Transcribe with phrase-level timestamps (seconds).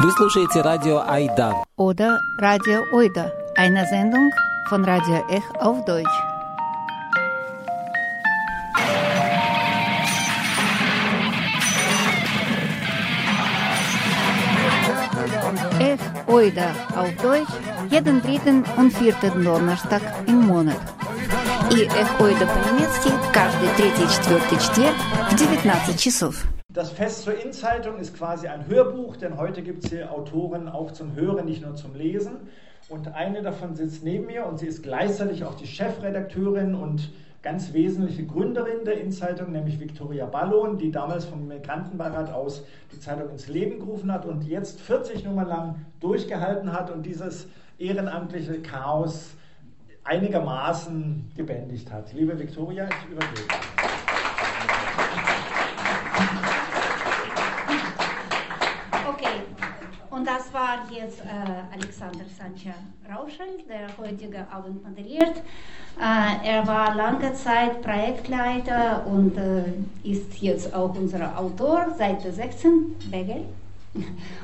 [0.00, 1.54] Вы слушаете радио Айда.
[1.76, 4.30] Oder Radio Oida, eine Sendung
[4.68, 6.06] von Radio Ech auf Deutsch.
[15.80, 17.48] Ech Oida auf Deutsch
[17.90, 20.78] jeden dritten und vierten Donnerstag im Monat.
[21.72, 24.94] И Эх Ойда по-немецки каждый третий четвертый четверг
[25.28, 26.36] в 19 часов.
[26.78, 30.92] Das Fest zur Inzeitung ist quasi ein Hörbuch, denn heute gibt es hier Autoren auch
[30.92, 32.36] zum Hören, nicht nur zum Lesen.
[32.88, 37.10] Und eine davon sitzt neben mir und sie ist gleichzeitig auch die Chefredakteurin und
[37.42, 43.28] ganz wesentliche Gründerin der Inzeitung, nämlich Viktoria Ballon, die damals vom Migrantenbeirat aus die Zeitung
[43.30, 47.48] ins Leben gerufen hat und jetzt 40 Nummern lang durchgehalten hat und dieses
[47.78, 49.30] ehrenamtliche Chaos
[50.04, 52.12] einigermaßen gebändigt hat.
[52.12, 53.77] Liebe Viktoria, ich übergebe.
[60.28, 62.74] Das war jetzt äh, Alexander Sancha
[63.10, 65.38] Rauschel, der heutige Abend moderiert.
[65.98, 69.64] Äh, er war lange Zeit Projektleiter und äh,
[70.02, 73.46] ist jetzt auch unser Autor, Seite 16, Begel.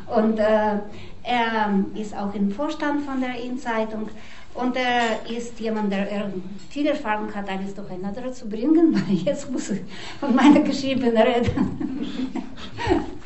[0.07, 0.79] Und äh,
[1.23, 4.09] er ist auch im Vorstand von der In-Zeitung.
[4.55, 6.33] Und er ist jemand, der er
[6.71, 9.83] viel Erfahrung hat, alles durcheinander zu bringen, weil jetzt muss ich
[10.19, 12.33] von meiner Geschriebenen reden.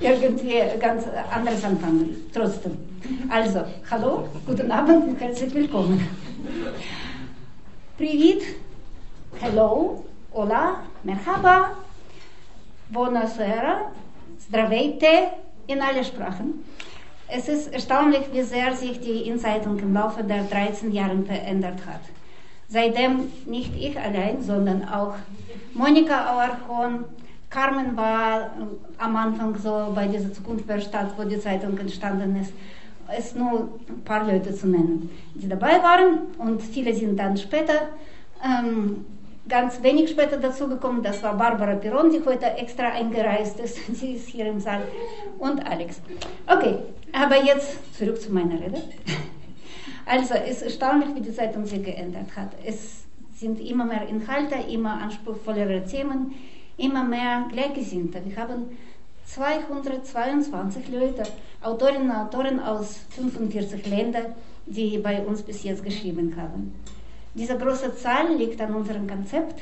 [0.00, 2.76] Irgendwie ganz anders anfangen, trotzdem.
[3.28, 6.06] Also, hallo, guten Abend und herzlich willkommen.
[7.96, 8.42] Привет,
[9.40, 11.72] hello, hola, merhaba,
[12.88, 13.90] buonasera,
[14.38, 15.28] здравейте,
[15.66, 16.64] in alle Sprachen.
[17.28, 22.00] Es ist erstaunlich, wie sehr sich die Inzeitung im Laufe der 13 Jahre verändert hat.
[22.68, 25.14] Seitdem nicht ich allein, sondern auch
[25.72, 27.04] Monika Auerhorn,
[27.49, 28.51] Carmen war
[28.97, 32.53] am Anfang so bei dieser Zukunft der Stadt, wo die Zeitung entstanden ist.
[33.17, 37.89] Es nur ein paar Leute zu nennen, die dabei waren und viele sind dann später,
[38.43, 39.03] ähm,
[39.47, 41.01] ganz wenig später dazugekommen.
[41.01, 43.77] Das war Barbara Piron, die heute extra eingereist ist.
[43.95, 44.83] Sie ist hier im Saal.
[45.39, 46.01] Und Alex.
[46.45, 46.75] Okay,
[47.11, 48.81] aber jetzt zurück zu meiner Rede.
[50.05, 52.53] Also, es ist erstaunlich, wie die Zeitung sich geändert hat.
[52.65, 53.03] Es
[53.35, 56.33] sind immer mehr Inhalte, immer anspruchsvollere Themen,
[56.79, 58.21] immer mehr Gleichgesinnte.
[58.25, 58.77] Wir haben
[59.25, 61.23] 222 Leute,
[61.61, 64.33] Autorinnen und Autoren aus 45 Ländern,
[64.65, 66.73] die bei uns bis jetzt geschrieben haben.
[67.35, 69.59] Diese große Zahl liegt an unserem Konzept.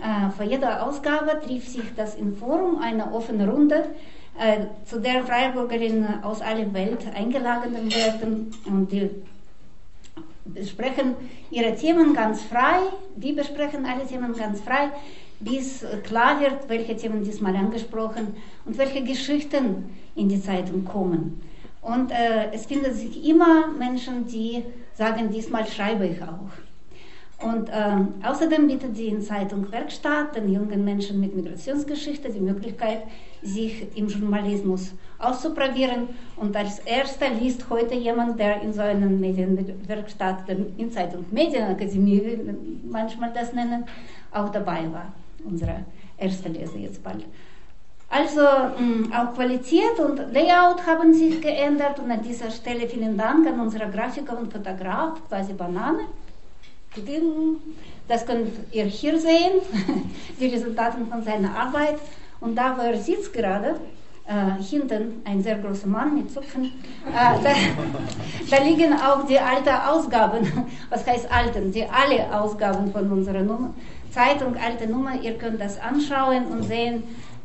[0.00, 3.84] Äh, für jede Ausgabe trifft sich das im Forum eine offene Runde,
[4.38, 9.10] äh, zu der Freiburgerinnen aus aller Welt eingeladen werden und die
[10.46, 11.14] besprechen
[11.50, 12.80] ihre Themen ganz frei.
[13.16, 14.90] Wir besprechen alle Themen ganz frei,
[15.40, 21.40] bis klar wird, welche Themen diesmal angesprochen und welche Geschichten in die Zeitung kommen.
[21.82, 24.62] Und äh, es finden sich immer Menschen, die
[24.94, 26.50] sagen, diesmal schreibe ich auch.
[27.42, 33.04] Und ähm, außerdem bietet die Zeitung Werkstatt den jungen Menschen mit Migrationsgeschichte die Möglichkeit,
[33.42, 36.08] sich im Journalismus auszuprobieren.
[36.36, 42.88] Und als erster liest heute jemand, der in so einer Medienwerkstatt, in Zeitung Medienakademie, wie
[42.90, 43.86] manchmal das nennen,
[44.32, 45.14] auch dabei war.
[45.44, 45.84] Unsere
[46.18, 47.24] erste Leser jetzt bald.
[48.08, 53.46] Also mh, auch Qualität und Layout haben sich geändert und an dieser Stelle vielen Dank
[53.46, 56.06] an unsere Grafiker und Fotograf, quasi Banane.
[58.08, 59.62] Das könnt ihr hier sehen,
[60.40, 62.00] die Resultate von seiner Arbeit.
[62.40, 63.76] Und da, wo er sitzt gerade,
[64.26, 66.70] äh, hinten ein sehr großer Mann mit Zupfen, äh,
[67.12, 67.52] da,
[68.50, 73.74] da, liegen auch die alten Ausgaben, was heißt alten, die alle Ausgaben von unserer Nummer,
[74.10, 75.20] Zeitung, alte Nummer.
[75.20, 77.02] Ihr könnt das anschauen und sehen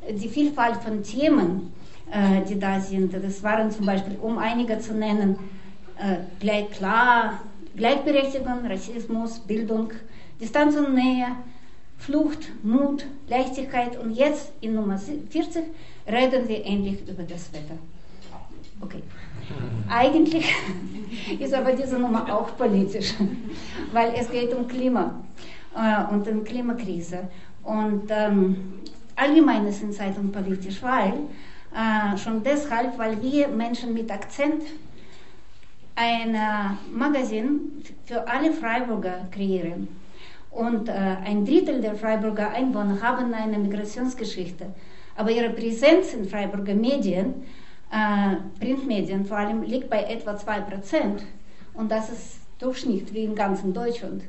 [0.10, 1.74] die Vielfalt von Themen,
[2.12, 3.14] äh, die da sind.
[3.14, 5.38] Das waren zum Beispiel, um einige zu nennen,
[5.98, 7.42] äh, gleich klar,
[7.76, 9.92] Gleichberechtigung, Rassismus, Bildung,
[10.40, 11.28] Distanz und Nähe,
[11.98, 15.64] Flucht, Mut, Leichtigkeit und jetzt in Nummer 40
[16.08, 17.78] reden wir endlich über das Wetter.
[18.82, 19.02] Okay.
[19.90, 20.46] Eigentlich
[21.40, 23.14] ist aber diese Nummer auch politisch,
[23.94, 25.16] weil es geht um Klima
[25.76, 27.28] äh, und um Klimakrise.
[27.64, 28.82] Und ähm,
[29.16, 31.14] allgemein ist in Zeitung politisch, weil
[31.74, 34.64] äh, schon deshalb, weil wir Menschen mit Akzent
[35.96, 36.36] ein
[36.94, 39.88] Magazin für alle Freiburger kreieren.
[40.56, 44.68] Und äh, ein Drittel der Freiburger Einwohner haben eine Migrationsgeschichte.
[45.18, 47.44] Aber ihre Präsenz in Freiburger Medien,
[47.92, 51.22] äh, Printmedien vor allem, liegt bei etwa 2%.
[51.74, 54.24] Und das ist Durchschnitt wie in ganzen Deutschland.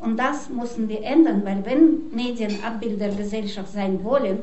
[0.00, 4.40] Und das müssen wir ändern, weil wenn Medien Abbild der Gesellschaft sein wollen,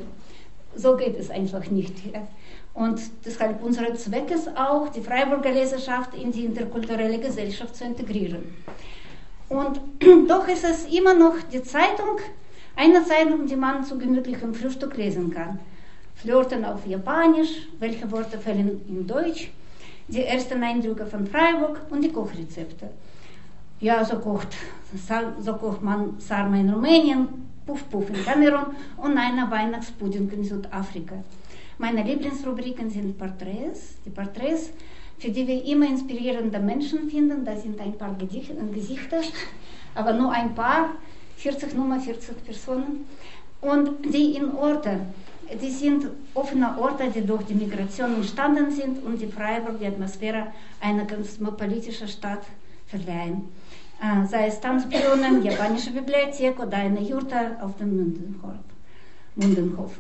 [0.76, 1.94] so geht es einfach nicht.
[2.74, 8.56] Und deshalb unser Zweck ist auch, die Freiburger Leserschaft in die interkulturelle Gesellschaft zu integrieren.
[9.48, 9.80] Und
[10.28, 12.18] doch ist es immer noch die Zeitung,
[12.76, 15.60] eine Zeitung, die man zu gemütlichem Frühstück lesen kann.
[16.16, 19.52] Flirten auf Japanisch, welche Worte fällen in Deutsch,
[20.08, 22.90] die ersten Eindrücke von Freiburg und die Kochrezepte.
[23.84, 24.48] Ja, so kocht,
[25.42, 27.28] so kocht man Sarma in Rumänien,
[27.66, 31.16] Puff Puff in Kamerun und einer Weihnachtspudding in Südafrika.
[31.78, 34.72] Meine Lieblingsrubriken sind Porträts, die Porträts,
[35.20, 37.44] für die wir immer inspirierende Menschen finden.
[37.44, 38.16] Da sind ein paar
[38.74, 39.20] Gesichter,
[39.96, 40.92] aber nur ein paar,
[41.36, 43.06] 40 Nummer, 40 Personen.
[43.60, 45.02] Und die in Orte,
[45.62, 50.54] die sind offene Orte, die durch die Migration entstanden sind und die Freiburg die Atmosphäre
[50.80, 52.46] einer kosmopolitischen Stadt
[52.88, 53.50] verleihen.
[54.30, 58.56] Sei es Tanzbrunnen, japanische Bibliothek oder eine Jurte auf dem Mundenhof.
[59.36, 59.98] Mundenhof.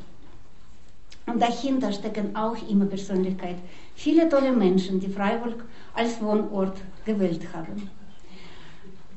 [1.25, 3.55] Und dahinter stecken auch immer Persönlichkeit.
[3.95, 5.63] Viele tolle Menschen, die Freiburg
[5.93, 7.89] als Wohnort gewählt haben.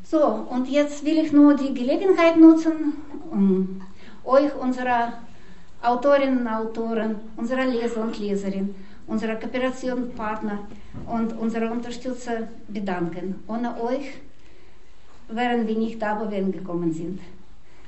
[0.05, 2.95] So, und jetzt will ich nur die Gelegenheit nutzen,
[3.33, 3.83] um
[4.25, 5.15] euch, unsere
[5.83, 8.73] Autorinnen und Autoren, unsere Leser und Leserinnen,
[9.09, 10.61] unsere Kooperationspartner
[11.07, 13.43] und unsere Unterstützer bedanken.
[13.49, 14.13] Ohne euch
[15.29, 17.21] wären wir nicht wo wir gekommen sind.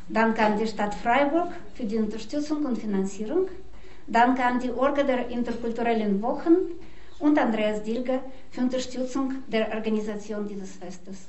[0.08, 3.49] Danke an die Stadt Freiburg für die Unterstützung und Finanzierung.
[4.06, 6.56] Danke an die Orga der interkulturellen Wochen
[7.19, 8.20] und Andreas Dilger
[8.50, 11.26] für Unterstützung der Organisation dieses Festes.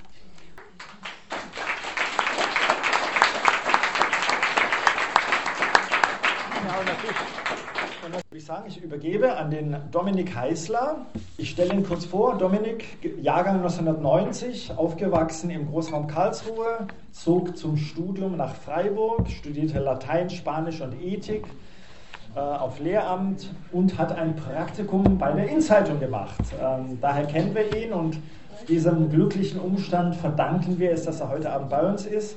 [8.32, 11.06] Ich sagen, ich übergebe an den Dominik Heißler.
[11.38, 12.36] Ich stelle ihn kurz vor.
[12.36, 12.84] Dominik,
[13.22, 21.00] Jahrgang 1990, aufgewachsen im Großraum Karlsruhe, zog zum Studium nach Freiburg, studierte Latein, Spanisch und
[21.00, 21.46] Ethik
[22.36, 26.42] äh, auf Lehramt und hat ein Praktikum bei der Innzeitung gemacht.
[26.60, 28.18] Ähm, daher kennen wir ihn und
[28.68, 32.36] diesem glücklichen Umstand verdanken wir es, dass er heute Abend bei uns ist.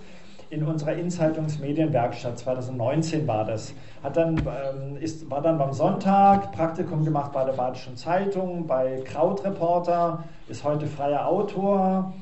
[0.53, 3.73] In unserer Innzeitungsmedienwerkstatt 2019 war das.
[4.03, 9.01] Hat dann, ähm, ist, war dann beim Sonntag Praktikum gemacht bei der Badischen Zeitung, bei
[9.03, 12.13] Krautreporter, ist heute freier Autor,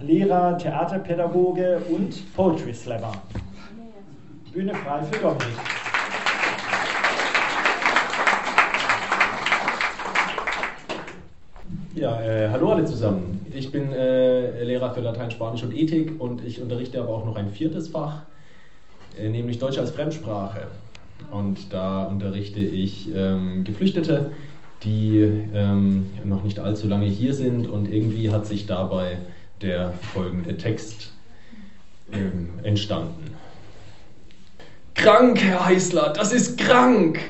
[0.00, 3.12] Lehrer, Theaterpädagoge und Poetry Slammer.
[4.50, 5.83] Bühne frei für Dominik.
[11.96, 13.46] Ja, äh, hallo alle zusammen.
[13.54, 17.36] Ich bin äh, Lehrer für Latein, Spanisch und Ethik und ich unterrichte aber auch noch
[17.36, 18.22] ein viertes Fach,
[19.16, 20.66] äh, nämlich Deutsch als Fremdsprache.
[21.30, 24.32] Und da unterrichte ich ähm, Geflüchtete,
[24.82, 25.20] die
[25.54, 29.18] ähm, noch nicht allzu lange hier sind und irgendwie hat sich dabei
[29.62, 31.12] der folgende Text
[32.12, 33.36] ähm, entstanden.
[34.94, 37.20] Krank, Herr Heißler, das ist krank!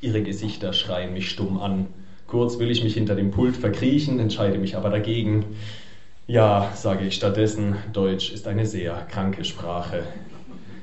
[0.00, 1.88] Ihre Gesichter schreien mich stumm an.
[2.34, 5.44] Kurz will ich mich hinter dem Pult verkriechen, entscheide mich aber dagegen.
[6.26, 10.02] Ja, sage ich stattdessen, Deutsch ist eine sehr kranke Sprache.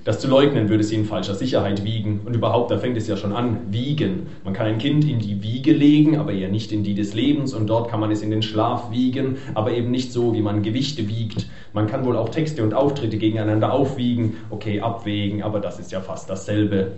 [0.05, 2.21] Das zu leugnen würde sie in falscher Sicherheit wiegen.
[2.23, 4.27] Und überhaupt, da fängt es ja schon an, wiegen.
[4.45, 7.53] Man kann ein Kind in die Wiege legen, aber eher nicht in die des Lebens.
[7.53, 10.63] Und dort kann man es in den Schlaf wiegen, aber eben nicht so, wie man
[10.63, 11.49] Gewichte wiegt.
[11.73, 14.37] Man kann wohl auch Texte und Auftritte gegeneinander aufwiegen.
[14.51, 16.93] Okay, abwägen, aber das ist ja fast dasselbe.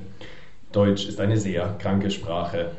[0.71, 2.69] Deutsch ist eine sehr kranke Sprache.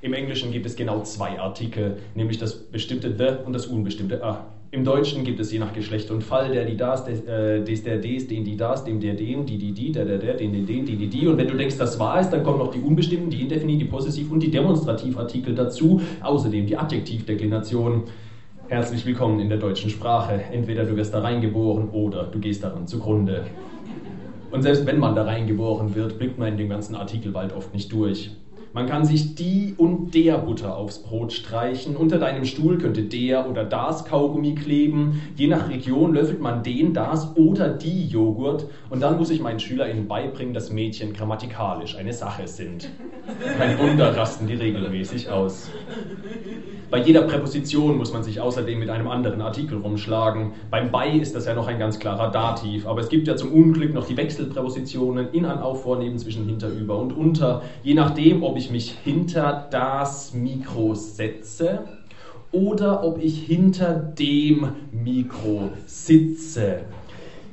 [0.00, 4.46] Im Englischen gibt es genau zwei Artikel, nämlich das bestimmte the und das unbestimmte a.
[4.70, 7.82] Im Deutschen gibt es je nach Geschlecht und Fall der, die, das, des, äh, des,
[7.82, 10.52] der, des, den, die, das, dem, der, dem, die, die, die, der, der, der, den,
[10.52, 11.26] den, den, die, die, die.
[11.26, 13.90] Und wenn du denkst, das war es, dann kommen noch die unbestimmten, die Indefinitiv, die
[13.90, 16.00] Possessiv und die Demonstrativartikel dazu.
[16.20, 18.04] Außerdem die Adjektivdeklination.
[18.68, 20.40] Herzlich willkommen in der deutschen Sprache.
[20.52, 23.46] Entweder du wirst da reingeboren oder du gehst daran zugrunde.
[24.52, 27.90] Und selbst wenn man da reingeboren wird, blickt man in den ganzen Artikelwald oft nicht
[27.90, 28.30] durch.
[28.72, 31.96] Man kann sich die und der Butter aufs Brot streichen.
[31.96, 35.22] Unter deinem Stuhl könnte der oder das Kaugummi kleben.
[35.36, 38.66] Je nach Region löffelt man den, das oder die Joghurt.
[38.90, 42.90] Und dann muss ich meinen SchülerInnen beibringen, dass Mädchen grammatikalisch eine Sache sind.
[43.58, 45.70] Kein Wunder rasten die regelmäßig aus.
[46.90, 50.52] Bei jeder Präposition muss man sich außerdem mit einem anderen Artikel rumschlagen.
[50.70, 53.52] Beim bei ist das ja noch ein ganz klarer Dativ, aber es gibt ja zum
[53.52, 57.62] Unglück noch die Wechselpräpositionen in, an, auf, vor, neben, zwischen, hinter, über und unter.
[57.82, 61.84] Je nachdem, ob ich mich hinter das Mikro setze
[62.52, 66.80] oder ob ich hinter dem Mikro sitze.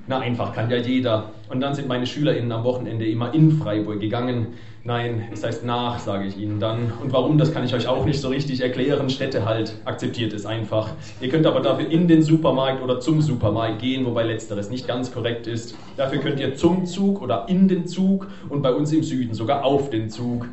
[0.07, 1.29] Na, einfach kann ja jeder.
[1.49, 4.53] Und dann sind meine SchülerInnen am Wochenende immer in Freiburg gegangen.
[4.87, 6.93] Nein, es heißt nach, sage ich Ihnen dann.
[7.01, 9.09] Und warum, das kann ich euch auch nicht so richtig erklären.
[9.09, 10.89] Städte halt, akzeptiert es einfach.
[11.19, 15.11] Ihr könnt aber dafür in den Supermarkt oder zum Supermarkt gehen, wobei letzteres nicht ganz
[15.11, 15.73] korrekt ist.
[15.97, 19.65] Dafür könnt ihr zum Zug oder in den Zug und bei uns im Süden sogar
[19.65, 20.47] auf den Zug.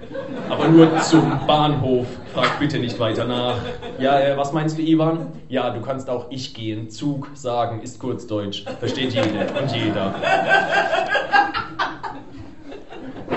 [0.49, 2.07] Aber nur zum Bahnhof.
[2.33, 3.57] Fragt bitte nicht weiter nach.
[3.99, 5.27] Ja, äh, was meinst du, Ivan?
[5.51, 6.89] Ja, du kannst auch ich gehen.
[6.89, 8.65] Zug sagen ist Kurzdeutsch.
[8.81, 10.15] Versteht jede und jeder.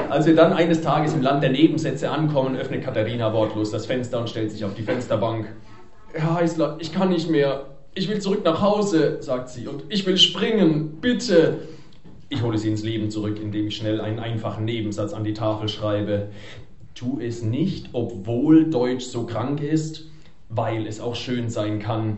[0.09, 4.19] Als wir dann eines Tages im Land der Nebensätze ankommen, öffnet Katharina wortlos das Fenster
[4.19, 5.47] und stellt sich auf die Fensterbank.
[6.13, 7.77] Herr Heißler, ich kann nicht mehr.
[7.93, 11.59] Ich will zurück nach Hause, sagt sie, und ich will springen, bitte.
[12.29, 15.69] Ich hole sie ins Leben zurück, indem ich schnell einen einfachen Nebensatz an die Tafel
[15.69, 16.27] schreibe.
[16.93, 20.09] Tu es nicht, obwohl Deutsch so krank ist,
[20.50, 22.17] weil es auch schön sein kann.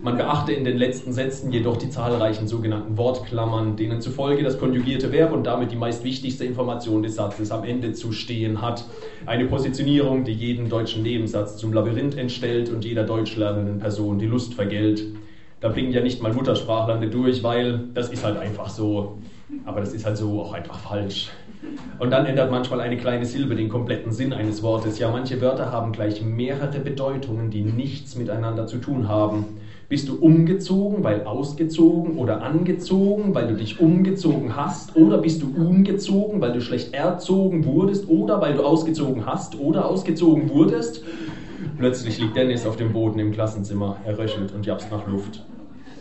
[0.00, 5.12] Man beachte in den letzten Sätzen jedoch die zahlreichen sogenannten Wortklammern, denen zufolge das konjugierte
[5.12, 8.84] Verb und damit die meist wichtigste Information des Satzes am Ende zu stehen hat.
[9.26, 14.26] Eine Positionierung, die jeden deutschen Nebensatz zum Labyrinth entstellt und jeder deutsch lernenden Person die
[14.26, 15.04] Lust vergällt.
[15.60, 19.18] Da bringen ja nicht mal Muttersprachlande durch, weil das ist halt einfach so.
[19.64, 21.30] Aber das ist halt so auch einfach falsch.
[22.00, 24.98] Und dann ändert manchmal eine kleine Silbe den kompletten Sinn eines Wortes.
[24.98, 29.60] Ja, manche Wörter haben gleich mehrere Bedeutungen, die nichts miteinander zu tun haben.
[29.92, 34.96] Bist du umgezogen, weil ausgezogen oder angezogen, weil du dich umgezogen hast?
[34.96, 38.08] Oder bist du umgezogen, weil du schlecht erzogen wurdest?
[38.08, 41.04] Oder weil du ausgezogen hast oder ausgezogen wurdest?
[41.76, 43.98] Plötzlich liegt Dennis auf dem Boden im Klassenzimmer.
[44.06, 45.44] Er röchelt und japst nach Luft.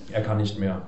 [0.09, 0.83] Er kann nicht mehr.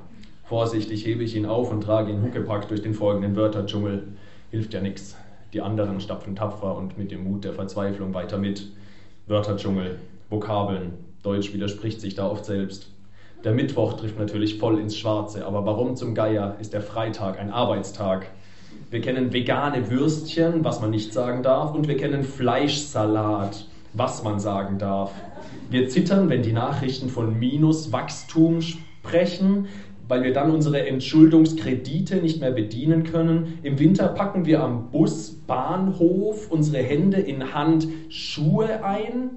[0.46, 4.04] Vorsichtig hebe ich ihn auf und trage ihn huckepack durch den folgenden Wörterdschungel.
[4.50, 5.18] Hilft ja nichts.
[5.52, 8.70] Die anderen stapfen tapfer und mit dem Mut der Verzweiflung weiter mit.
[9.28, 9.98] Wörterdschungel,
[10.30, 12.93] Vokabeln, Deutsch widerspricht sich da oft selbst.
[13.44, 17.52] Der Mittwoch trifft natürlich voll ins Schwarze, aber warum zum Geier ist der Freitag ein
[17.52, 18.28] Arbeitstag?
[18.90, 24.40] Wir kennen vegane Würstchen, was man nicht sagen darf, und wir kennen Fleischsalat, was man
[24.40, 25.12] sagen darf.
[25.70, 29.68] Wir zittern, wenn die Nachrichten von Minuswachstum sprechen,
[30.08, 33.60] weil wir dann unsere Entschuldungskredite nicht mehr bedienen können.
[33.62, 39.32] Im Winter packen wir am Busbahnhof unsere Hände in Handschuhe ein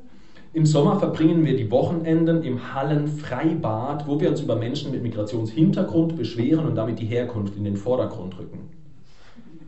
[0.56, 6.16] im Sommer verbringen wir die Wochenenden im Hallenfreibad, wo wir uns über Menschen mit Migrationshintergrund
[6.16, 8.60] beschweren und damit die Herkunft in den Vordergrund rücken.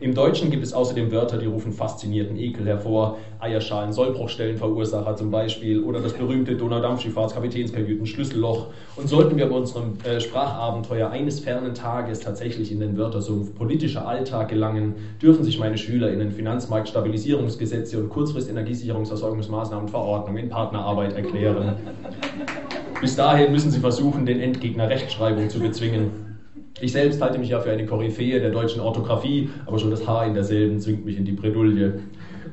[0.01, 3.17] Im Deutschen gibt es außerdem Wörter, die rufen faszinierten Ekel hervor.
[3.39, 8.67] Eierschalen, Sollbruchstellenverursacher zum Beispiel oder das berühmte Donaudampfschifffahrtskapitänskajüten Schlüsselloch.
[8.95, 14.07] Und sollten wir bei unserem äh, Sprachabenteuer eines fernen Tages tatsächlich in den Wörtersumpf politischer
[14.07, 21.75] Alltag gelangen, dürfen sich meine SchülerInnen Finanzmarktstabilisierungsgesetze und Kurzfrist-Energiesicherungserzeugungsmaßnahmenverordnung in Partnerarbeit erklären.
[23.01, 26.28] Bis dahin müssen sie versuchen, den Endgegner Rechtschreibung zu bezwingen.
[26.81, 30.25] Ich selbst halte mich ja für eine Koryphäe der deutschen Orthographie, aber schon das Haar
[30.25, 31.99] in derselben zwingt mich in die Bredouille.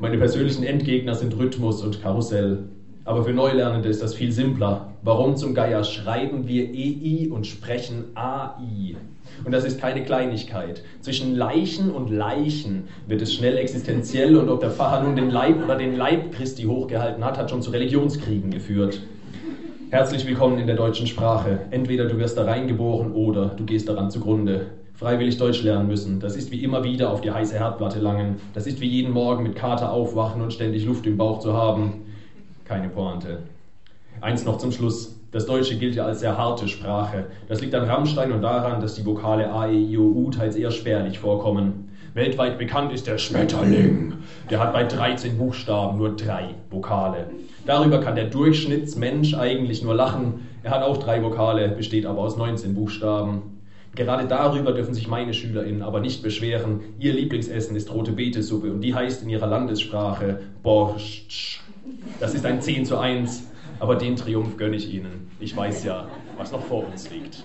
[0.00, 2.64] Meine persönlichen Endgegner sind Rhythmus und Karussell.
[3.04, 4.88] Aber für Neulernende ist das viel simpler.
[5.02, 8.96] Warum zum Geier schreiben wir EI und sprechen AI?
[9.44, 10.82] Und das ist keine Kleinigkeit.
[11.02, 15.62] Zwischen Leichen und Leichen wird es schnell existenziell und ob der Pfarrer nun den Leib
[15.62, 19.00] oder den Leib Christi hochgehalten hat, hat schon zu Religionskriegen geführt.
[19.88, 21.60] Herzlich willkommen in der deutschen Sprache.
[21.70, 24.66] Entweder du wirst da reingeboren oder du gehst daran zugrunde.
[24.94, 28.40] Freiwillig Deutsch lernen müssen, das ist wie immer wieder auf die heiße Herdplatte langen.
[28.52, 32.02] Das ist wie jeden Morgen mit Kater aufwachen und ständig Luft im Bauch zu haben.
[32.64, 33.44] Keine Pointe.
[34.20, 35.20] Eins noch zum Schluss.
[35.30, 37.26] Das Deutsche gilt ja als sehr harte Sprache.
[37.46, 40.56] Das liegt an Rammstein und daran, dass die Vokale A, E, I, O, U teils
[40.56, 41.90] eher spärlich vorkommen.
[42.12, 44.14] Weltweit bekannt ist der Schmetterling.
[44.50, 47.26] Der hat bei 13 Buchstaben nur drei Vokale.
[47.66, 50.46] Darüber kann der Durchschnittsmensch eigentlich nur lachen.
[50.62, 53.60] Er hat auch drei Vokale, besteht aber aus 19 Buchstaben.
[53.96, 56.80] Gerade darüber dürfen sich meine SchülerInnen aber nicht beschweren.
[56.98, 61.60] Ihr Lieblingsessen ist rote Betesuppe und die heißt in ihrer Landessprache Borscht.
[62.20, 63.48] Das ist ein 10 zu 1,
[63.80, 65.30] aber den Triumph gönne ich Ihnen.
[65.40, 66.06] Ich weiß ja,
[66.36, 67.42] was noch vor uns liegt.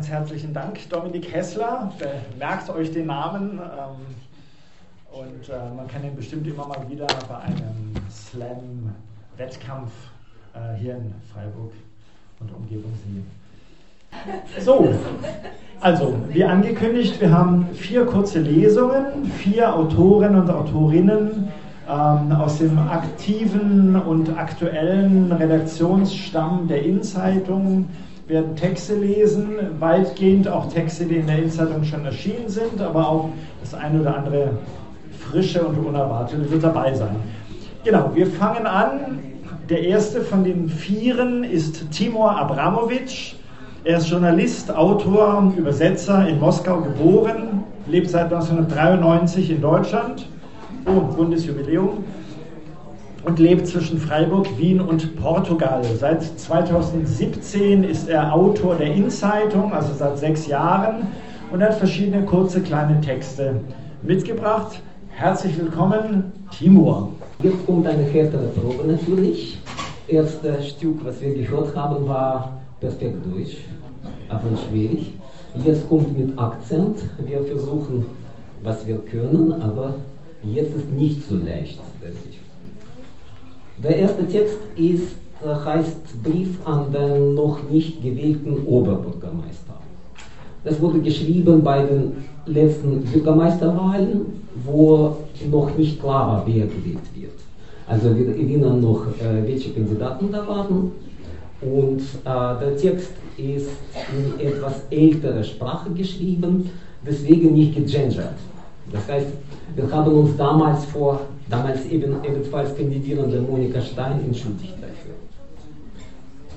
[0.00, 1.92] Ganz herzlichen Dank, Dominik Hessler.
[2.38, 3.60] Merkt euch den Namen.
[3.60, 3.96] Ähm,
[5.12, 9.90] und äh, man kann ihn bestimmt immer mal wieder bei einem Slam-Wettkampf
[10.54, 11.72] äh, hier in Freiburg
[12.40, 13.26] und Umgebung sehen.
[14.58, 14.88] So,
[15.82, 21.50] also wie angekündigt, wir haben vier kurze Lesungen, vier Autoren und Autorinnen
[21.86, 27.86] ähm, aus dem aktiven und aktuellen Redaktionsstamm der Innenzeitung
[28.30, 33.30] werden Texte lesen, weitgehend auch Texte, die in der Innenzeitung schon erschienen sind, aber auch
[33.60, 34.52] das eine oder andere
[35.18, 37.16] Frische und Unerwartete wird dabei sein.
[37.84, 39.18] Genau, wir fangen an.
[39.68, 43.34] Der erste von den Vieren ist Timur Abramovic.
[43.84, 50.26] Er ist Journalist, Autor, Übersetzer in Moskau geboren, lebt seit 1993 in Deutschland.
[50.86, 52.04] Oh, Bundesjubiläum
[53.24, 55.82] und lebt zwischen Freiburg, Wien und Portugal.
[55.98, 61.08] Seit 2017 ist er Autor der In-Zeitung, also seit sechs Jahren,
[61.52, 63.60] und hat verschiedene kurze kleine Texte
[64.02, 64.80] mitgebracht.
[65.10, 67.10] Herzlich willkommen, Timur.
[67.42, 69.58] Jetzt kommt eine härtere Probe natürlich.
[70.08, 73.58] Erstes Stück, was wir gehört haben, war perfekt Deutsch,
[74.28, 75.12] aber schwierig.
[75.64, 76.98] Jetzt kommt mit Akzent.
[77.24, 78.06] Wir versuchen,
[78.62, 79.94] was wir können, aber
[80.42, 82.39] jetzt ist nicht so leicht, denke ich.
[83.82, 89.74] Der erste Text ist, äh, heißt Brief an den noch nicht gewählten Oberbürgermeister.
[90.64, 92.12] Das wurde geschrieben bei den
[92.44, 95.16] letzten Bürgermeisterwahlen, wo
[95.50, 97.32] noch nicht klar war, wer gewählt wird.
[97.86, 100.92] Also wir erinnern noch, äh, welche Kandidaten da waren.
[101.62, 103.70] Und äh, der Text ist
[104.14, 106.68] in etwas älterer Sprache geschrieben,
[107.06, 108.34] deswegen nicht gegendert.
[108.92, 109.28] Das heißt,
[109.76, 115.14] wir haben uns damals vor, damals eben ebenfalls kandidierende Monika Stein entschuldigt dafür.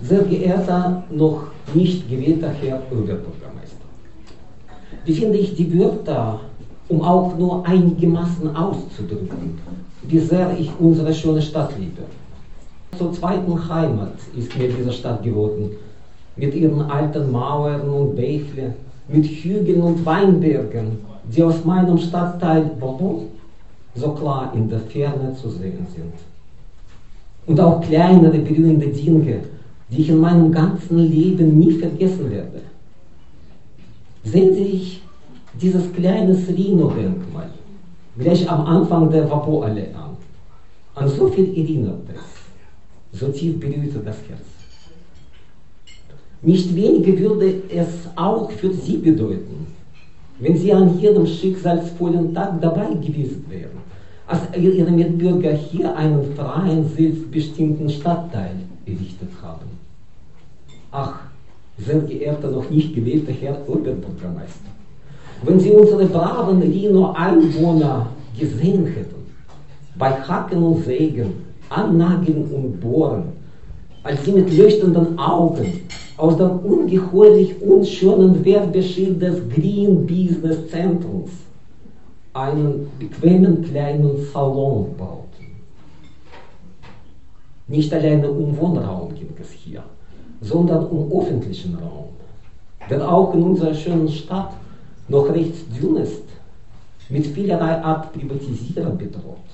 [0.01, 3.85] Sehr geehrter, noch nicht gewählter Herr Oberbürgermeister,
[5.05, 6.39] wie finde ich die Wörter,
[6.89, 9.59] um auch nur einigermaßen auszudrücken,
[10.03, 12.03] wie sehr ich unsere schöne Stadt liebe.
[12.97, 15.71] Zur zweiten Heimat ist mir diese Stadt geworden,
[16.35, 18.75] mit ihren alten Mauern und Bächle,
[19.07, 20.97] mit Hügeln und Weinbergen,
[21.31, 23.27] die aus meinem Stadtteil Bordeaux
[23.95, 26.13] so klar in der Ferne zu sehen sind.
[27.45, 29.43] Und auch kleinere berührende Dinge,
[29.89, 32.61] die ich in meinem ganzen Leben nie vergessen werde.
[34.23, 34.97] Sehen Sie
[35.61, 37.49] dieses kleine Rino-Denkmal
[38.17, 40.17] gleich am Anfang der Vapo-Allee an.
[40.95, 44.41] An so viel erinnert es, so tief berührte das Herz.
[46.41, 49.67] Nicht weniger würde es auch für Sie bedeuten,
[50.39, 53.77] wenn Sie an jedem schicksalsvollen Tag dabei gewesen wären,
[54.25, 58.55] als Ihre Mitbürger hier einen freien, selbstbestimmten Stadtteil
[58.85, 59.67] errichtet haben.
[60.91, 61.19] Ach,
[61.77, 64.69] sehr geehrter, noch nicht gewählter Herr Oberbürgermeister,
[65.43, 68.07] wenn Sie unsere braven Rino-Einwohner
[68.37, 69.23] gesehen hätten,
[69.95, 73.23] bei Hacken und Sägen, Annageln und Bohren,
[74.03, 75.81] als sie mit leuchtenden Augen
[76.23, 81.31] aus dem ungeheuerlich unschönen Werbeschild des Green Business Zentrums
[82.31, 85.47] einen bequemen kleinen Salon bauten.
[87.67, 89.83] Nicht alleine um Wohnraum ging es hier,
[90.39, 92.11] sondern um öffentlichen Raum,
[92.89, 94.53] der auch in unserer schönen Stadt
[95.09, 96.23] noch recht dünn ist,
[97.09, 99.49] mit vielerlei Art Privatisierung bedroht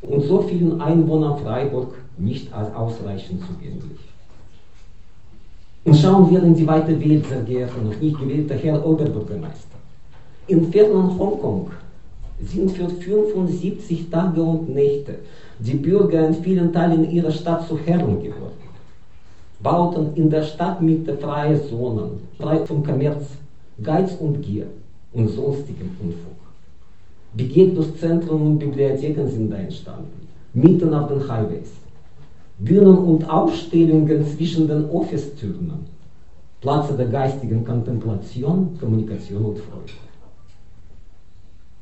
[0.00, 4.00] und so vielen Einwohnern Freiburg nicht als ausreichend zugänglich.
[5.84, 9.78] Und schauen wir in die weite Welt, sehr geehrter, noch nicht gewählter Herr Oberbürgermeister.
[10.46, 11.70] In fernen Hongkong
[12.44, 15.16] sind für 75 Tage und Nächte
[15.58, 18.62] die Bürger in vielen Teilen ihrer Stadt zu Herren geworden.
[19.60, 23.26] Bauten in der Stadtmitte freie Zonen, frei vom Kommerz,
[23.82, 24.66] Geiz und Gier
[25.12, 26.32] und sonstigem Unfug.
[27.34, 31.81] Begegnungszentren und Bibliotheken sind entstanden, mitten auf den Highways.
[32.58, 35.84] Bühnen und Aufstellungen zwischen den Office-Türmen,
[36.60, 39.92] Platz der geistigen Kontemplation, Kommunikation und Freude.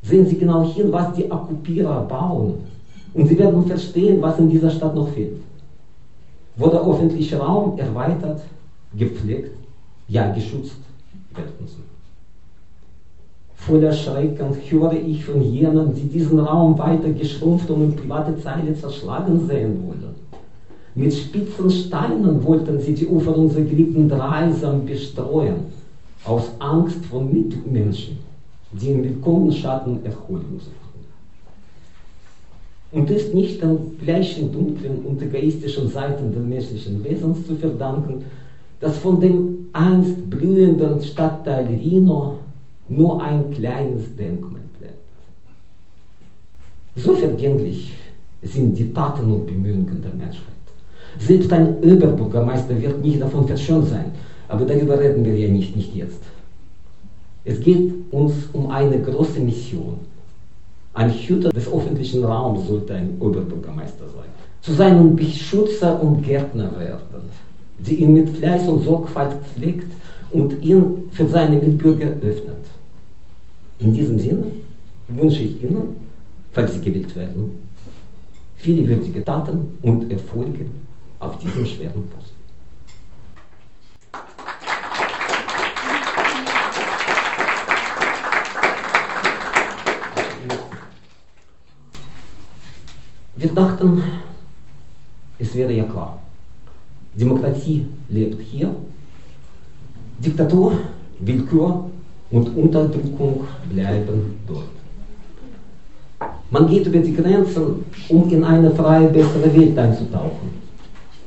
[0.03, 2.55] Sehen Sie genau hin, was die Okkupierer bauen,
[3.13, 5.37] und Sie werden verstehen, was in dieser Stadt noch fehlt.
[6.57, 8.41] Wo der öffentliche Raum erweitert,
[8.97, 9.53] gepflegt,
[10.09, 10.79] ja geschützt
[11.35, 11.85] werden soll.
[13.55, 18.75] Voller Schrecken höre ich von jenen, die diesen Raum weiter geschrumpft und in private Zeile
[18.75, 20.10] zerschlagen sehen wollen.
[21.01, 25.63] Mit spitzen Steinen wollten sie die Ufer unserer geliebten Dreisam bestreuen,
[26.25, 28.19] aus Angst vor Mitmenschen,
[28.71, 31.01] die im willkommenen Schatten Erholung suchten.
[32.93, 38.27] Und ist nicht den gleichen dunklen und egoistischen Seiten des menschlichen Wesens zu verdanken,
[38.79, 42.35] dass von dem einst blühenden Stadtteil Rino
[42.89, 44.95] nur ein kleines Denkmal bleibt.
[46.95, 47.95] So vergänglich
[48.43, 50.60] sind die Taten und Bemühungen der Menschheit.
[51.18, 54.12] Selbst ein Oberbürgermeister wird nicht davon verschont sein.
[54.49, 56.20] Aber darüber reden wir ja nicht, nicht jetzt.
[57.44, 59.99] Es geht uns um eine große Mission.
[60.94, 64.29] Ein Hüter des öffentlichen Raums sollte ein Oberbürgermeister sein.
[64.61, 67.31] Zu seinem Beschützer und Gärtner werden.
[67.87, 69.90] die ihn mit Fleiß und Sorgfalt pflegt
[70.33, 72.64] und ihn für seine Mitbürger öffnet.
[73.79, 74.44] In diesem Sinne
[75.09, 75.96] wünsche ich Ihnen,
[76.53, 77.59] falls Sie gewählt werden,
[78.57, 80.66] viele würdige Taten und Erfolge
[81.21, 82.41] auf diesem schweren Posten.
[93.37, 94.03] Wir dachten,
[95.39, 96.19] es wäre ja klar,
[97.15, 98.75] Demokratie lebt hier,
[100.19, 100.73] Diktatur,
[101.21, 101.91] Willkür
[102.31, 104.69] und Unterdrückung bleiben dort.
[106.51, 110.60] Man geht über die Grenzen, um in eine freie, bessere Welt einzutauchen.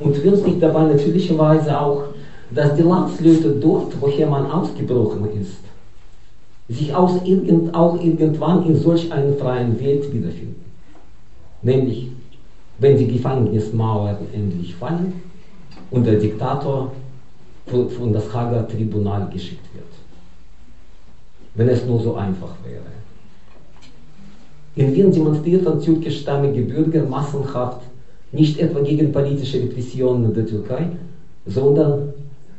[0.03, 2.03] Und sich dabei natürlicherweise auch,
[2.51, 5.59] dass die Landsleute dort, woher man ausgebrochen ist,
[6.67, 10.63] sich aus irgend, auch irgendwann in solch einer freien Welt wiederfinden.
[11.61, 12.09] Nämlich,
[12.79, 15.13] wenn die Gefängnismauern endlich fallen
[15.89, 16.91] und der Diktator
[17.65, 19.85] von das Hager Tribunal geschickt wird.
[21.55, 22.81] Wenn es nur so einfach wäre.
[24.75, 27.81] In Wien demonstrierten türkischstämmige Bürger massenhaft
[28.33, 30.89] nicht etwa gegen politische Repressionen der Türkei,
[31.45, 32.09] sondern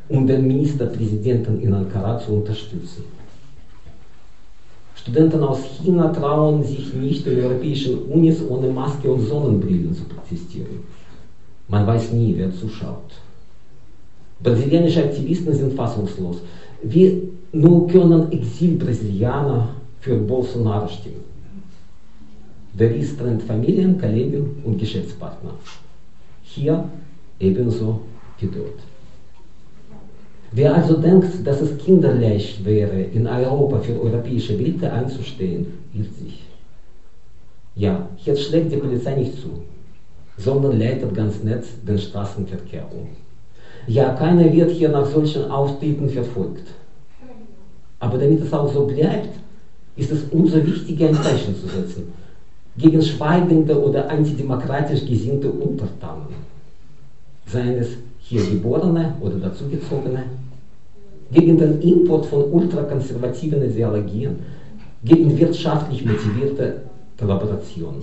[0.08, 3.02] um den Ministerpräsidenten in Ankara zu unterstützen.
[4.94, 10.78] Studenten aus China trauen sich nicht in europäischen Unis ohne Maske und Sonnenbrillen zu protestieren.
[11.68, 13.10] Man weiß nie, wer zuschaut.
[14.42, 16.38] Brasilianische Aktivisten sind fassungslos.
[16.82, 21.33] Wie nur können Exil-Brasilianer für Bolsonaro stimmen?
[22.78, 25.54] Der Ries trennt Familien, Kollegen und Geschäftspartner.
[26.42, 26.88] Hier
[27.38, 28.00] ebenso
[28.40, 28.80] wie dort.
[30.50, 36.44] Wer also denkt, dass es kinderleicht wäre, in Europa für europäische Werte einzustehen, irrt sich.
[37.76, 39.50] Ja, hier schlägt die Polizei nicht zu,
[40.36, 43.06] sondern leitet ganz nett den Straßenverkehr um.
[43.86, 46.66] Ja, keiner wird hier nach solchen Auftritten verfolgt.
[48.00, 49.30] Aber damit es auch so bleibt,
[49.96, 52.23] ist es umso wichtiger, ein Zeichen zu setzen
[52.76, 56.34] gegen schweigende oder antidemokratisch gesinnte Untertanen,
[57.46, 60.24] seien es hier Geborene oder Dazugezogene,
[61.30, 64.36] gegen den Import von ultrakonservativen Ideologien,
[65.04, 66.82] gegen wirtschaftlich motivierte
[67.18, 67.96] Kollaboration.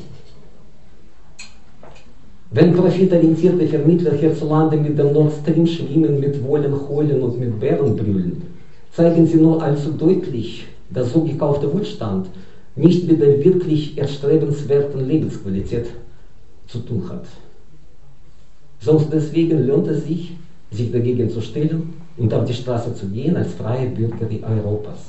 [2.51, 7.95] Wenn profitorientierte Vermittler hierzulande mit dem Nord Stream schwimmen, mit Wollen heulen und mit Bären
[7.95, 8.43] brüllen,
[8.91, 12.27] zeigen sie nur allzu deutlich, dass so gekaufter Wohlstand
[12.75, 15.87] nicht mit der wirklich erstrebenswerten Lebensqualität
[16.67, 17.25] zu tun hat.
[18.79, 20.35] Sonst deswegen lohnt es sich,
[20.71, 24.99] sich dagegen zu stellen und auf die Straße zu gehen als freie Bürger Europas,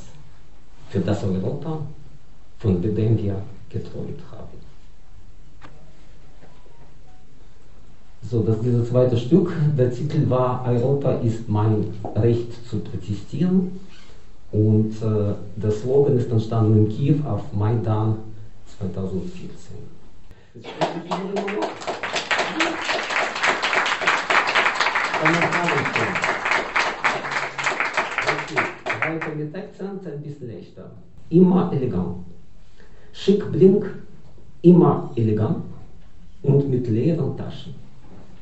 [0.91, 1.81] für das Europa,
[2.59, 4.63] von dem wir geträumt haben.
[8.29, 13.81] So, das dieses zweite Stück, der Titel war Europa ist mein Recht zu protestieren.
[14.53, 18.19] Und äh, der Slogan ist entstanden in Kiew auf Maidan
[18.79, 19.77] 2014.
[20.55, 20.69] Jetzt
[29.01, 30.91] Weiter mit Akzent ein bisschen leichter.
[31.31, 32.19] Immer elegant.
[33.13, 33.87] Schick, blink,
[34.63, 35.65] immer elegant
[36.43, 37.75] und mit leeren Taschen.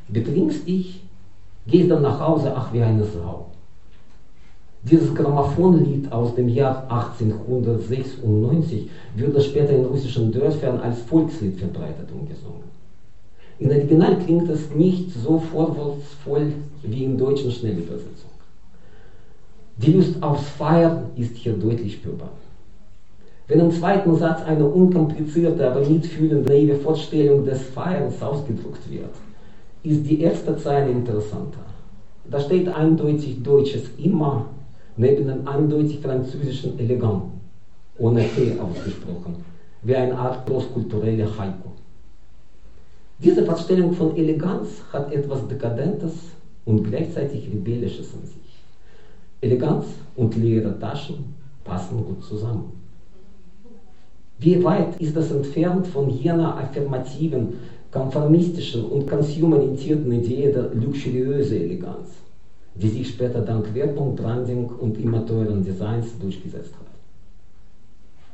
[0.09, 1.03] Betrinkst dich,
[1.66, 3.51] gehst dann nach Hause, ach wie eine Sau.
[4.83, 12.27] Dieses Grammophonlied aus dem Jahr 1896 wurde später in russischen Dörfern als Volkslied verbreitet und
[12.27, 12.64] gesungen.
[13.59, 18.31] Im Original klingt es nicht so vorwurfsvoll wie in deutschen Schnellübersetzung.
[19.77, 22.31] Die Lust aufs Feiern ist hier deutlich spürbar.
[23.49, 29.12] Wenn im zweiten Satz eine unkomplizierte, aber mitfühlende, naive Vorstellung des Feierns ausgedruckt wird,
[29.83, 31.66] ist die erste Zeile interessanter.
[32.31, 34.47] Da steht eindeutig deutsches immer
[35.00, 37.22] neben dem eindeutig französischen elegant,
[37.96, 39.36] ohne T ausgesprochen,
[39.82, 41.70] wie eine Art großkulturelle Haiku.
[43.18, 46.14] Diese Vorstellung von Eleganz hat etwas Dekadentes
[46.66, 48.50] und gleichzeitig Rebellisches in sich.
[49.40, 49.86] Eleganz
[50.16, 51.34] und leere Taschen
[51.64, 52.70] passen gut zusammen.
[54.38, 57.54] Wie weit ist das entfernt von jener affirmativen,
[57.90, 62.08] konformistischen und konsumorientierten Idee der luxuriösen Eleganz?
[62.81, 66.87] Die sich später dank Werbung, Branding und immer teuren Designs durchgesetzt hat.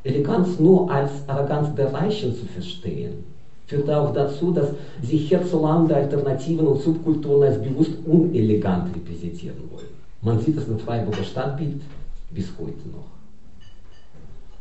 [0.05, 3.25] Eleganz nur als Arroganz der Reichen zu verstehen,
[3.67, 4.69] führt auch dazu, dass
[5.03, 9.95] sich hierzulande Alternativen und Subkulturen als bewusst unelegant repräsentieren wollen.
[10.23, 11.81] Man sieht es im Freiburger Stadtbild
[12.31, 13.09] bis heute noch.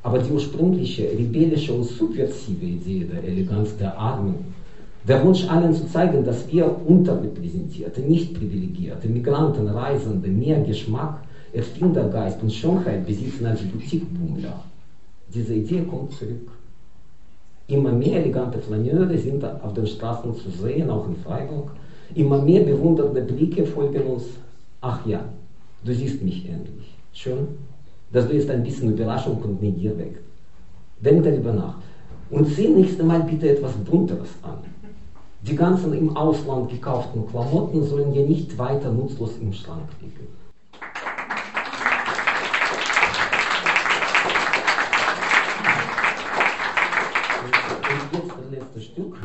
[0.02, 4.54] Aber die ursprüngliche rebellische und subversive Idee der Eleganz der Armen
[5.07, 11.21] Der Wunsch, allen zu zeigen, dass wir unterrepräsentierte, nicht privilegierte, Migranten, Reisende mehr Geschmack,
[11.53, 14.63] Erfindergeist und Schönheit besitzen als Boutiquebummler.
[15.31, 16.49] Diese Idee kommt zurück.
[17.67, 21.71] Immer mehr elegante Flaneure sind auf den Straßen zu sehen, auch in Freiburg.
[22.15, 24.23] Immer mehr bewundernde Blicke folgen uns.
[24.81, 25.23] Ach ja,
[25.83, 26.95] du siehst mich endlich.
[27.13, 27.47] Schön,
[28.11, 30.17] dass du jetzt ein bisschen Überraschung und Negier weg.
[30.99, 31.77] Denk darüber nach.
[32.31, 34.74] Und zieh nächstes Mal bitte etwas Bunteres an.
[35.47, 40.27] Die ganzen im Ausland gekauften Klamotten sollen ja nicht weiter nutzlos im Schrank liegen.
[48.79, 49.17] Stück.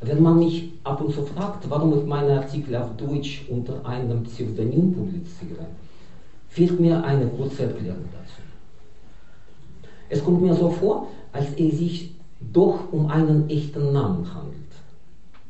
[0.00, 4.22] Wenn man mich ab und zu fragt, warum ich meine Artikel auf Deutsch unter einem
[4.24, 5.66] Pseudonym publiziere,
[6.48, 8.40] fehlt mir eine kurze Erklärung dazu.
[10.08, 12.14] Es kommt mir so vor, als es sich
[12.52, 14.71] doch um einen echten Namen handelt.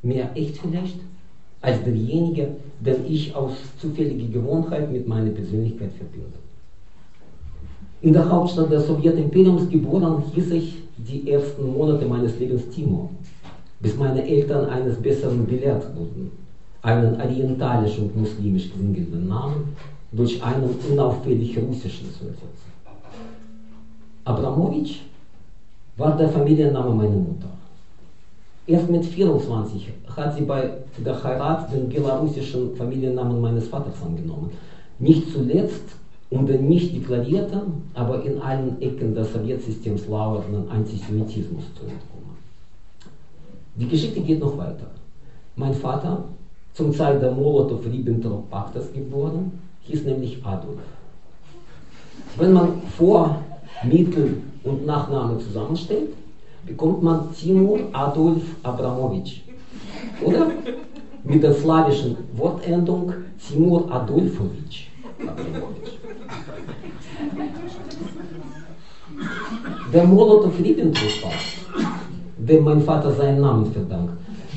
[0.02, 0.98] Mehr echt vielleicht,
[1.60, 2.48] als derjenige,
[2.80, 6.38] den ich aus zufälliger Gewohnheit mit meiner Persönlichkeit verbinde.
[8.00, 13.10] In der Hauptstadt des Sowjetimperiums geboren hieß ich die ersten Monate meines Lebens Timo
[13.82, 16.30] bis meine Eltern eines Besseren belehrt wurden,
[16.82, 19.74] einen orientalisch und muslimisch klingenden Namen
[20.12, 22.70] durch einen unauffällig russischen zu ersetzen.
[24.24, 25.00] Abramowitsch
[25.96, 27.51] war der Familienname meiner Mutter.
[28.66, 34.50] Erst mit 24 hat sie bei der Heirat den belarussischen Familiennamen meines Vaters angenommen.
[35.00, 35.96] Nicht zuletzt,
[36.30, 42.36] um den nicht deklarierten, aber in allen Ecken des Sowjetsystems lauernden Antisemitismus zu entkommen.
[43.74, 44.90] Die Geschichte geht noch weiter.
[45.56, 46.24] Mein Vater,
[46.72, 50.78] zum Zeit der Molotow-Ribbentrop-Paktes geboren, hieß nämlich Adolf.
[52.38, 53.42] Wenn man Vor-,
[53.82, 56.10] Mittel- und Nachname zusammenstellt,
[56.66, 59.40] bekommt man Timur Adolf Abramowitsch.
[60.24, 60.50] Oder
[61.24, 64.86] mit der slawischen Wortendung Timur Adolfowitsch.
[69.92, 71.62] Der Molotow-Ribbentrop-Pakt
[72.48, 74.14] dem mein Vater seinen Namen verdankt,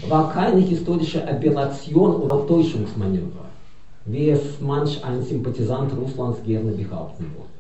[0.07, 3.45] war keine historische Aberration oder Täuschungsmanöver,
[4.05, 7.54] wie es manch ein Sympathisant Russlands gerne behaupten wollte.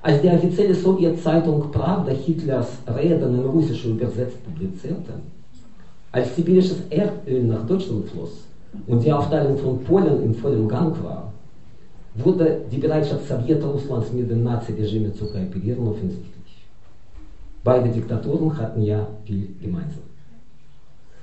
[0.00, 5.14] Als die offizielle Sowjetzeitung Pravda Hitlers Reden in Russisch übersetzt publizierte,
[6.12, 8.46] als sibirisches Erdöl nach Deutschland floss
[8.86, 11.32] und die Aufteilung von Polen in vollem Gang war,
[12.14, 16.64] wurde die Bereitschaft Sowjetrusslands mit dem Nazi-Regime zu kooperieren offensichtlich.
[17.64, 20.04] Beide Diktaturen hatten ja viel gemeinsam.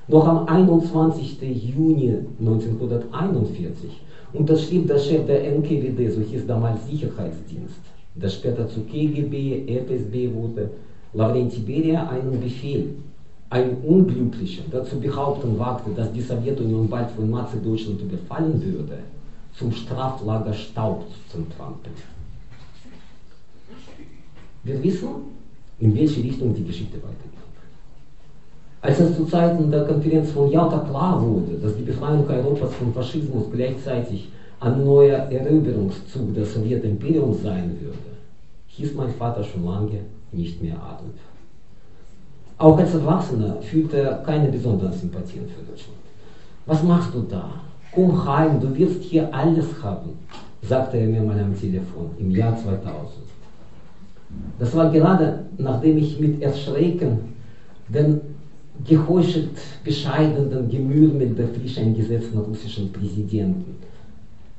[0.07, 1.41] Noch am 21.
[1.41, 4.01] Juni 1941
[4.33, 7.81] unterschrieb der Chef der NKWD, so hieß damals Sicherheitsdienst,
[8.15, 10.69] der später zu KGB, FSB wurde,
[11.13, 12.95] Lavrenti Beria einen Befehl.
[13.49, 18.99] Ein Unglücklicher dazu behaupten wagte, dass die Sowjetunion bald von Nazi-Deutschland überfallen würde,
[19.53, 21.95] zum Straflager Staub zu trampeln.
[24.63, 25.09] Wir wissen,
[25.79, 27.35] in welche Richtung die Geschichte weitergeht.
[28.81, 32.93] Als es zu Zeiten der Konferenz von Jalta klar wurde, dass die Befreiung Europas vom
[32.93, 37.97] Faschismus gleichzeitig ein neuer Eroberungszug des Sowjetimperiums sein würde,
[38.67, 39.99] hieß mein Vater schon lange
[40.31, 41.19] nicht mehr Adolf.
[42.57, 45.97] Auch als Erwachsener fühlte er keine besonderen Sympathien für Deutschland.
[46.65, 47.61] Was machst du da?
[47.91, 50.11] Komm heim, du wirst hier alles haben,
[50.61, 53.25] sagte er mir mal am Telefon im Jahr 2000.
[54.57, 57.35] Das war gerade, nachdem ich mit Erschrecken
[57.87, 58.21] den
[58.83, 63.75] geheuchelt bescheidenen Gemurmel der frisch eingesetzten russischen Präsidenten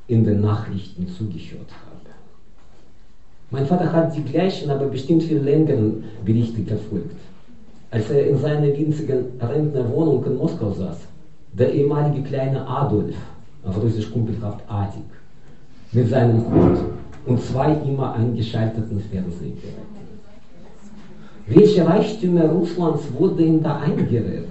[0.09, 2.11] in den Nachrichten zugehört habe.
[3.51, 7.17] Mein Vater hat die gleichen, aber bestimmt viel längeren Berichte verfolgt.
[7.91, 10.99] Als er in seiner winzigen Rentnerwohnung in Moskau saß,
[11.53, 13.15] der ehemalige kleine Adolf,
[13.65, 15.03] auf Russisch kumpelhaft Adik,
[15.93, 16.79] mit seinem Hund
[17.25, 19.97] und zwei immer eingeschalteten Fernsehgeräten.
[21.47, 24.47] Welche Reichtümer Russlands wurden ihm da eingeredet?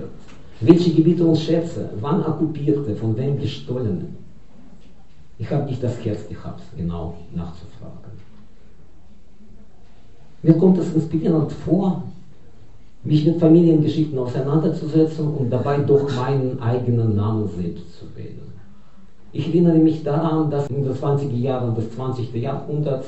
[0.62, 4.08] Welche Gebiete und Schätze, wann okkupierte, von wem gestohlene?
[5.38, 8.16] Ich habe nicht das Herz gehabt, genau nachzufragen.
[10.42, 12.04] Mir kommt es inspirierend vor,
[13.04, 18.54] mich mit Familiengeschichten auseinanderzusetzen und dabei doch meinen eigenen Namen selbst zu wählen.
[19.34, 22.34] Ich erinnere mich daran, dass in den 20er Jahren des 20.
[22.36, 23.08] Jahrhunderts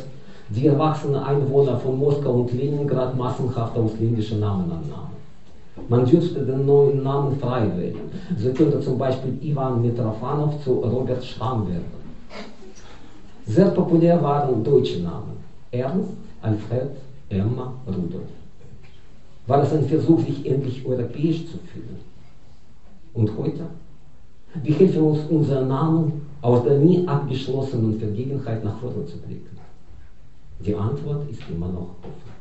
[0.50, 5.18] die erwachsenen Einwohner von Moskau und Leningrad massenhaft ausländische Namen annahmen.
[5.90, 8.12] Man dürfte den neuen Namen frei wählen.
[8.38, 11.97] So könnte zum Beispiel Ivan Mitrofanov zu Robert Schramm werden.
[13.48, 15.38] Sehr populär waren deutsche Namen.
[15.72, 16.92] Ernst, Alfred,
[17.30, 18.28] Emma, Rudolf.
[19.46, 21.98] War es ein Versuch, sich endlich europäisch zu fühlen?
[23.14, 23.68] Und heute?
[24.64, 29.58] Wie helfen uns unsere Namen aus der nie abgeschlossenen Vergangenheit nach vorne zu blicken?
[30.60, 32.32] Die Antwort ist immer noch offen.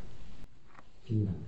[1.05, 1.46] Vielen Dank.